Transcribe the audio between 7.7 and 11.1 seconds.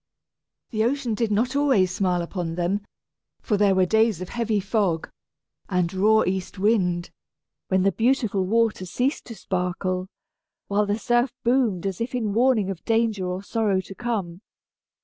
the beautiful water ceased to sparkle, while the